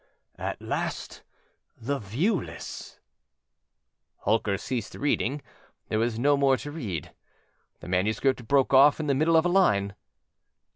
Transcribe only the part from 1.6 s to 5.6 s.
the viewlessââ Holker ceased reading;